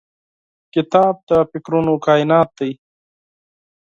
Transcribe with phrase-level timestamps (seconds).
[0.73, 2.71] کتاب د فکرونو کائنات دی.